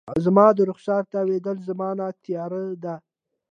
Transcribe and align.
زما 0.25 0.45
د 0.57 0.59
رخساره 0.69 1.09
تاویدله، 1.13 1.61
زمانه 1.69 2.05
تیره 2.23 2.63
ده 2.83 2.95